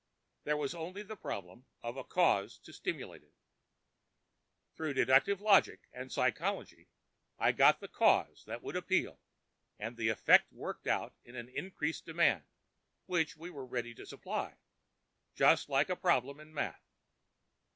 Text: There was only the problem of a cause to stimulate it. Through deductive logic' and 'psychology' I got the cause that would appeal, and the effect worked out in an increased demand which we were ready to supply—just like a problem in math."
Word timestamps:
There 0.45 0.57
was 0.57 0.73
only 0.73 1.03
the 1.03 1.15
problem 1.15 1.67
of 1.83 1.95
a 1.95 2.03
cause 2.03 2.57
to 2.57 2.73
stimulate 2.73 3.21
it. 3.21 3.35
Through 4.75 4.95
deductive 4.95 5.41
logic' 5.41 5.87
and 5.93 6.11
'psychology' 6.11 6.89
I 7.37 7.51
got 7.51 7.79
the 7.81 7.87
cause 7.87 8.43
that 8.45 8.63
would 8.63 8.75
appeal, 8.75 9.19
and 9.77 9.95
the 9.95 10.09
effect 10.09 10.51
worked 10.51 10.87
out 10.87 11.13
in 11.23 11.35
an 11.35 11.49
increased 11.49 12.07
demand 12.07 12.45
which 13.05 13.37
we 13.37 13.51
were 13.51 13.63
ready 13.63 13.93
to 13.93 14.07
supply—just 14.07 15.69
like 15.69 15.89
a 15.91 15.95
problem 15.95 16.39
in 16.39 16.51
math." 16.51 16.81